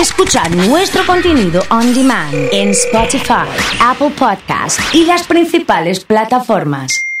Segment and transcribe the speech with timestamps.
[0.00, 3.48] Escuchar nuestro contenido on demand en Spotify,
[3.80, 7.15] Apple Podcast y las principales plataformas.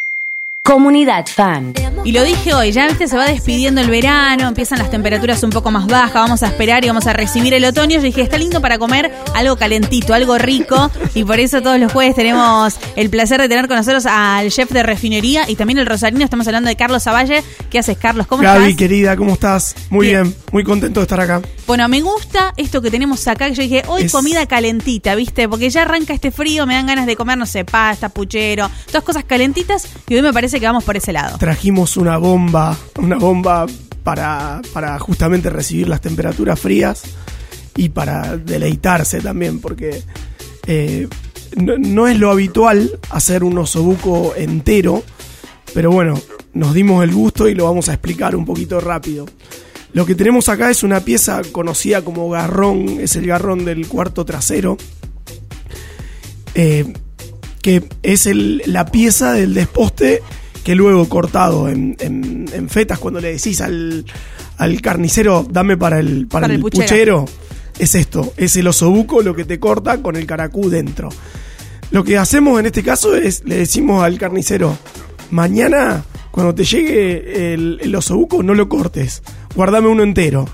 [0.66, 1.74] Comunidad Fan.
[2.04, 5.50] Y lo dije hoy, ya viste, se va despidiendo el verano, empiezan las temperaturas un
[5.50, 7.96] poco más bajas, vamos a esperar y vamos a recibir el otoño.
[7.98, 10.90] Yo dije, está lindo para comer algo calentito, algo rico.
[11.14, 14.70] Y por eso todos los jueves tenemos el placer de tener con nosotros al chef
[14.72, 16.24] de refinería y también el rosarino.
[16.24, 17.44] Estamos hablando de Carlos Zavalle.
[17.70, 18.26] ¿Qué haces, Carlos?
[18.26, 18.76] ¿Cómo Gaby, estás?
[18.76, 19.74] querida, ¿cómo estás?
[19.90, 20.34] Muy bien.
[20.50, 21.42] muy contento de estar acá.
[21.66, 25.48] Bueno, me gusta esto que tenemos acá, que yo dije, hoy Es- comida calentita, ¿viste?
[25.48, 29.02] Porque ya arranca este frío, me dan ganas de comer, no sé, pasta, puchero, todas
[29.02, 31.38] cosas calentitas, y hoy me parece que vamos por ese lado.
[31.38, 33.66] Trajimos una bomba, una bomba
[34.02, 37.02] para, para justamente recibir las temperaturas frías
[37.76, 40.02] y para deleitarse también, porque
[40.66, 41.08] eh,
[41.56, 45.02] no, no es lo habitual hacer un osobuco entero,
[45.74, 46.14] pero bueno,
[46.54, 49.26] nos dimos el gusto y lo vamos a explicar un poquito rápido.
[49.92, 54.24] Lo que tenemos acá es una pieza conocida como garrón, es el garrón del cuarto
[54.24, 54.76] trasero.
[56.54, 56.90] eh,
[57.60, 60.22] que es el- la pieza del desposte
[60.66, 64.04] que luego cortado en, en- en fetas, cuando le decís al,
[64.58, 66.84] al carnicero, dame para el, para Para el el puchero.
[66.84, 67.24] puchero,
[67.78, 71.08] es esto, es el osobuco lo que te corta con el caracú dentro.
[71.92, 74.76] Lo que hacemos en este caso es, le decimos al carnicero,
[75.30, 79.22] mañana cuando te llegue el, el osobuco no lo cortes,
[79.54, 80.46] guardame uno entero,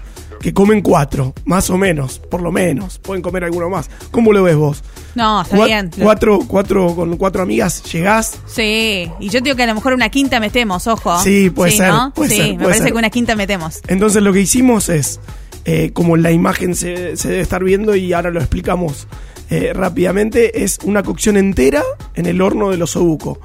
[0.43, 3.89] que comen cuatro, más o menos, por lo menos, pueden comer alguno más.
[4.11, 4.83] ¿Cómo lo ves vos?
[5.15, 5.91] No, está bien.
[5.99, 8.39] Cuatro, cuatro, con cuatro amigas llegás.
[8.47, 11.19] Sí, y yo digo que a lo mejor una quinta metemos, ojo.
[11.23, 12.13] Sí, puede ser, ¿no?
[12.13, 12.93] puede sí, ser, me parece ser.
[12.93, 13.81] que una quinta metemos.
[13.87, 15.21] Entonces lo que hicimos es,
[15.65, 19.07] eh, como la imagen se, se debe estar viendo y ahora lo explicamos
[19.49, 23.39] eh, rápidamente, es una cocción entera en el horno del osobuco.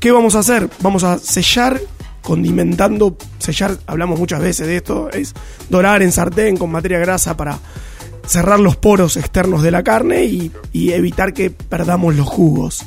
[0.00, 0.68] ¿Qué vamos a hacer?
[0.80, 1.80] Vamos a sellar
[2.22, 5.34] condimentando, sellar, hablamos muchas veces de esto, es
[5.68, 7.58] dorar en sartén con materia grasa para
[8.26, 12.84] cerrar los poros externos de la carne y, y evitar que perdamos los jugos.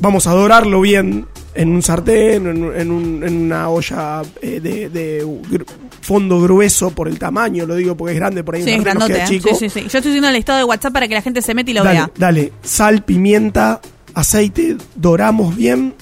[0.00, 4.60] Vamos a dorarlo bien en un sartén, en, un- en un- en una olla eh,
[4.60, 5.26] de,
[6.02, 8.82] fondo grueso por el tamaño, lo digo porque es grande, por ahí un Sí, es
[8.82, 9.28] sartén nos queda ¿eh?
[9.28, 9.48] chico.
[9.54, 9.80] Sí, sí, sí.
[9.88, 11.82] Yo estoy haciendo el listado de WhatsApp para que la gente se mete y lo
[11.82, 12.10] dale, vea.
[12.16, 13.80] dale, sal, pimienta,
[14.14, 15.94] aceite, doramos bien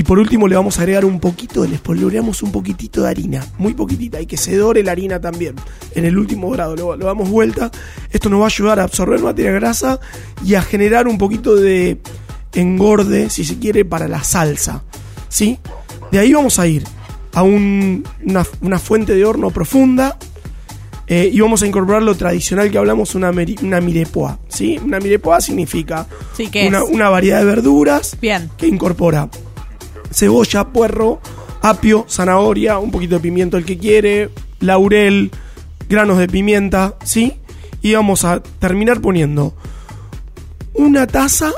[0.00, 3.46] y por último le vamos a agregar un poquito, le espolvoreamos un poquitito de harina,
[3.58, 5.56] muy poquitita, y que se dore la harina también.
[5.94, 7.70] En el último dorado lo, lo damos vuelta.
[8.10, 10.00] Esto nos va a ayudar a absorber materia grasa
[10.42, 12.00] y a generar un poquito de
[12.54, 14.84] engorde, si se quiere, para la salsa.
[15.28, 15.58] ¿Sí?
[16.10, 16.82] De ahí vamos a ir
[17.34, 20.16] a un- una, una fuente de horno profunda
[21.08, 24.36] eh, y vamos a incorporar lo tradicional que hablamos, una, meri- una mirepoix.
[24.48, 24.80] ¿sí?
[24.82, 28.48] Una mirepoix significa Sí, ¿qué una, una variedad de verduras Bien.
[28.56, 29.28] que incorpora
[30.10, 31.20] cebolla, puerro,
[31.62, 35.30] apio, zanahoria, un poquito de pimiento el que quiere, laurel,
[35.88, 37.34] granos de pimienta, ¿sí?
[37.82, 39.54] Y vamos a terminar poniendo
[40.74, 41.52] una taza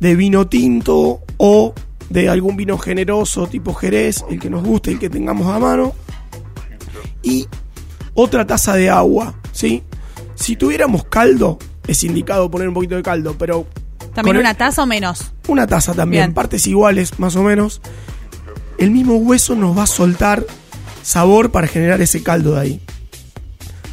[0.00, 1.74] de vino tinto o
[2.08, 5.94] de algún vino generoso tipo Jerez, el que nos guste, el que tengamos a mano,
[7.22, 7.46] y
[8.14, 9.82] otra taza de agua, ¿sí?
[10.34, 13.66] Si tuviéramos caldo, es indicado poner un poquito de caldo, pero
[14.14, 15.32] ¿También el- una taza o menos?
[15.48, 16.34] una taza también, Bien.
[16.34, 17.80] partes iguales más o menos.
[18.78, 20.44] El mismo hueso nos va a soltar
[21.02, 22.80] sabor para generar ese caldo de ahí.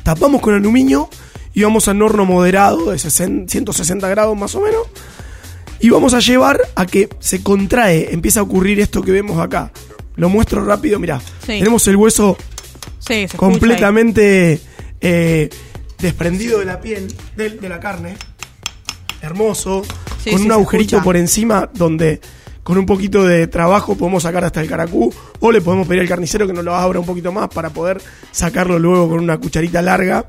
[0.03, 1.09] Tapamos con aluminio
[1.53, 4.81] y vamos al horno moderado de 60 160 grados más o menos.
[5.79, 9.71] Y vamos a llevar a que se contrae, empieza a ocurrir esto que vemos acá.
[10.15, 11.19] Lo muestro rápido, mirá.
[11.41, 11.59] Sí.
[11.59, 12.37] Tenemos el hueso
[12.99, 14.59] Sí, completamente
[15.01, 15.49] eh,
[15.99, 18.15] desprendido de la piel, de, de la carne.
[19.21, 19.83] Hermoso.
[20.23, 21.03] Sí, con sí, un agujerito escucha.
[21.03, 22.19] por encima donde
[22.63, 25.13] con un poquito de trabajo podemos sacar hasta el caracú.
[25.39, 28.01] O le podemos pedir al carnicero que nos lo abra un poquito más para poder
[28.31, 30.25] sacarlo luego con una cucharita larga.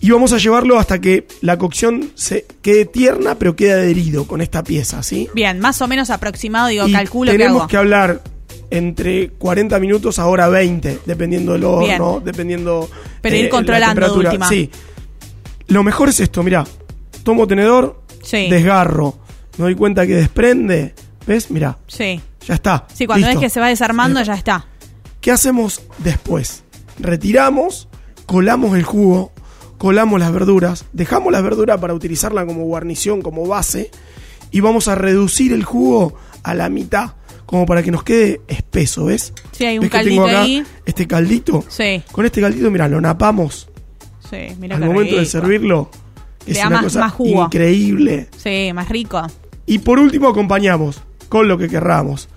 [0.00, 4.40] Y vamos a llevarlo hasta que la cocción se quede tierna, pero quede adherido con
[4.40, 5.28] esta pieza, ¿sí?
[5.34, 7.68] Bien, más o menos aproximado, digo, Y calculo que tenemos hago.
[7.68, 8.22] que hablar
[8.70, 12.88] entre 40 minutos a hora 20, dependiendo del horno, dependiendo
[13.22, 14.28] Pero ir la controlando de temperatura.
[14.30, 14.48] última.
[14.48, 14.70] Sí.
[15.66, 16.64] Lo mejor es esto, mira,
[17.28, 18.48] tomo tenedor, Sí.
[18.48, 19.18] desgarro,
[19.58, 20.94] me doy cuenta que desprende,
[21.26, 21.50] ¿ves?
[21.50, 22.22] Mira, Sí.
[22.46, 22.86] ya está.
[22.94, 23.38] Sí, cuando listo.
[23.38, 24.66] ves que se va desarmando, ya está.
[25.20, 26.64] ¿Qué hacemos después?
[26.98, 27.86] Retiramos,
[28.24, 29.30] colamos el jugo,
[29.76, 33.90] colamos las verduras, dejamos las verduras para utilizarla como guarnición, como base,
[34.50, 37.12] y vamos a reducir el jugo a la mitad,
[37.44, 39.34] como para que nos quede espeso, ¿ves?
[39.52, 40.64] Sí, hay un ¿Ves que caldito tengo acá ahí.
[40.86, 41.62] Este caldito.
[41.68, 43.68] Sí, Con este caldito, mira, lo napamos
[44.30, 45.90] sí, mira al momento de servirlo.
[46.48, 47.44] Le es da una más- cosa más jugo.
[47.44, 48.28] increíble.
[48.36, 49.22] Sí, más rico.
[49.66, 52.28] Y por último acompañamos con lo que querramos.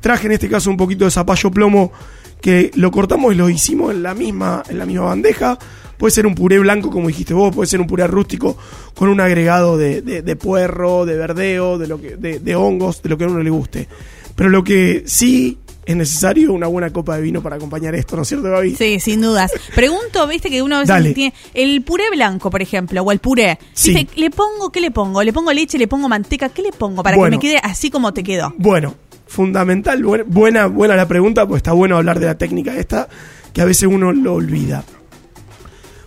[0.00, 1.92] Traje en este caso un poquito de zapallo plomo
[2.40, 5.58] que lo cortamos y lo hicimos en la misma, en la misma bandeja.
[5.98, 8.56] Puede ser un puré blanco, como dijiste vos, puede ser un puré rústico
[8.94, 13.02] con un agregado de, de- de puerro, de verdeo, de, lo que, de, de hongos,
[13.02, 13.88] de lo que a uno le guste.
[14.36, 15.58] Pero lo que sí
[15.90, 18.76] es necesario una buena copa de vino para acompañar esto, ¿no es cierto, Gaby?
[18.76, 19.50] Sí, sin dudas.
[19.74, 21.14] Pregunto, viste que uno a veces Dale.
[21.14, 23.58] tiene el puré blanco, por ejemplo, o el puré.
[23.72, 23.94] Sí.
[23.94, 25.22] Dice, ¿le pongo qué le pongo?
[25.22, 26.50] ¿Le pongo leche, le pongo manteca?
[26.50, 27.38] ¿Qué le pongo para Bueno.
[27.40, 28.52] que me quede así como te quedó?
[28.58, 28.94] Bueno,
[29.26, 33.08] fundamental, buen- buena, buena la pregunta, pues está bueno hablar de la técnica esta,
[33.54, 34.84] que a veces uno lo olvida.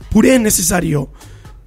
[0.10, 1.10] Puré es necesario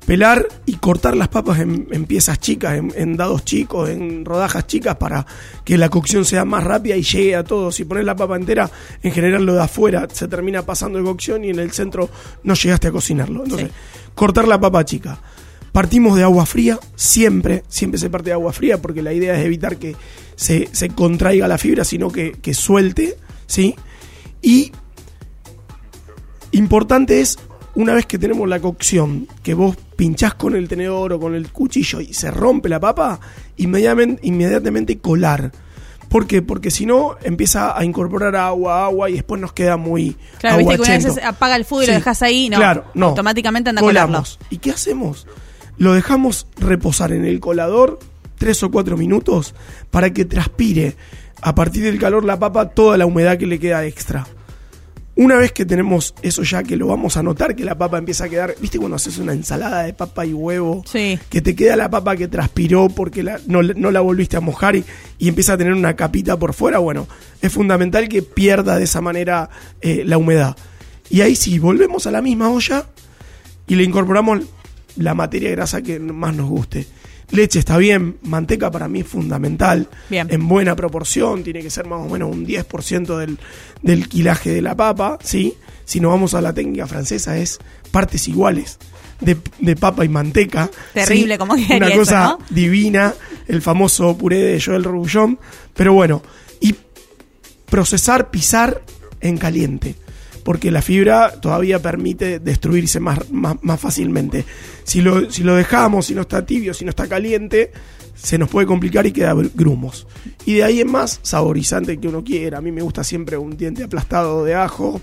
[0.06, 4.66] pelar y cortar las papas en, en piezas chicas, en, en dados chicos, en rodajas
[4.66, 5.26] chicas, para
[5.64, 7.74] que la cocción sea más rápida y llegue a todos.
[7.74, 8.70] Si pones la papa entera,
[9.02, 12.08] en general lo de afuera se termina pasando de cocción y en el centro
[12.42, 13.44] no llegaste a cocinarlo.
[13.44, 13.70] Entonces,
[14.14, 15.20] cortar la papa chica.
[15.72, 19.44] Partimos de agua fría, siempre, siempre se parte de agua fría porque la idea es
[19.44, 19.96] evitar que
[20.36, 23.16] se, se contraiga la fibra, sino que, que suelte,
[23.46, 23.74] ¿sí?
[24.40, 24.70] Y
[26.52, 27.38] importante es,
[27.74, 31.50] una vez que tenemos la cocción, que vos pinchás con el tenedor o con el
[31.50, 33.20] cuchillo y se rompe la papa,
[33.56, 35.52] inmediatamente, inmediatamente colar.
[36.08, 36.42] ¿Por qué?
[36.42, 40.76] Porque si no, empieza a incorporar agua, agua y después nos queda muy Claro, viste
[40.76, 42.56] que una vez apaga el fuego y lo dejas ahí, no.
[42.56, 43.06] Claro, no.
[43.06, 44.38] Automáticamente anda Colamos.
[44.50, 45.26] ¿Y qué hacemos?
[45.76, 47.98] Lo dejamos reposar en el colador
[48.38, 49.54] tres o cuatro minutos
[49.90, 50.96] para que transpire
[51.42, 54.26] a partir del calor la papa toda la humedad que le queda extra.
[55.16, 58.24] Una vez que tenemos eso ya, que lo vamos a notar, que la papa empieza
[58.24, 60.82] a quedar, ¿viste cuando haces una ensalada de papa y huevo?
[60.90, 61.20] Sí.
[61.30, 64.74] Que te queda la papa que transpiró porque la- no, no la volviste a mojar
[64.74, 64.84] y,
[65.18, 66.78] y empieza a tener una capita por fuera.
[66.80, 67.06] Bueno,
[67.40, 69.50] es fundamental que pierda de esa manera
[69.82, 70.56] eh, la humedad.
[71.10, 72.86] Y ahí sí, volvemos a la misma olla
[73.68, 74.40] y le incorporamos
[74.96, 76.86] la materia grasa que más nos guste.
[77.30, 80.28] Leche está bien, manteca para mí es fundamental, Bien.
[80.30, 83.38] en buena proporción, tiene que ser más o menos un 10% del,
[83.82, 85.54] del quilaje de la papa, ¿sí?
[85.84, 87.58] Si nos vamos a la técnica francesa es
[87.90, 88.78] partes iguales
[89.20, 90.70] de, de papa y manteca.
[90.92, 91.38] Terrible, ¿sí?
[91.38, 92.38] ¿cómo quedaría Una eso, cosa no?
[92.50, 93.14] divina,
[93.48, 95.38] el famoso puré de Joel Rouillon,
[95.74, 96.22] pero bueno,
[96.60, 96.74] y
[97.66, 98.82] procesar, pisar
[99.20, 99.94] en caliente,
[100.44, 104.44] porque la fibra todavía permite destruirse más, más, más fácilmente.
[104.84, 107.72] Si lo, si lo dejamos, si no está tibio, si no está caliente,
[108.14, 110.06] se nos puede complicar y queda gr- grumos.
[110.44, 112.58] Y de ahí en más, saborizante que uno quiera.
[112.58, 115.00] A mí me gusta siempre un diente aplastado de ajo,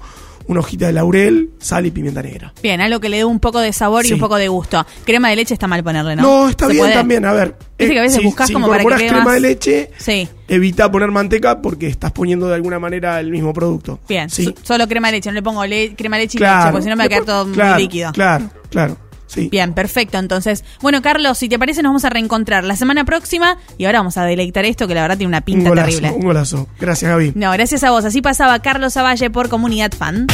[0.47, 2.53] una hojita de laurel, sal y pimienta negra.
[2.61, 4.85] Bien, algo que le dé un poco de sabor y un poco de gusto.
[5.05, 6.21] Crema de leche está mal ponerle, ¿no?
[6.23, 6.93] No, está ¿Se bien puede?
[6.93, 7.25] también.
[7.25, 9.39] A ver, Viste que a veces si, buscas si como para que crema más- de
[9.39, 10.27] leche, Sí.
[10.47, 13.99] evita poner manteca porque estás poniendo de alguna manera el mismo producto.
[14.07, 14.45] Bien, Sí.
[14.45, 16.59] so- solo crema de leche, no le pongo le- crema de leche y Claro.
[16.59, 18.11] leche, porque si no me va a quedar todo Claro, muy líquido.
[18.11, 18.97] Claro, claro.
[19.31, 19.47] Sí.
[19.49, 20.17] Bien, perfecto.
[20.17, 23.99] Entonces, bueno, Carlos, si te parece, nos vamos a reencontrar la semana próxima y ahora
[23.99, 26.11] vamos a deleitar esto que la verdad tiene una Un pinta golazo, terrible.
[26.11, 26.67] un golazo.
[26.79, 27.31] Gracias, Gaby.
[27.35, 28.03] No, gracias a vos.
[28.03, 30.27] Así pasaba Carlos Zavalle por Comunidad Fan.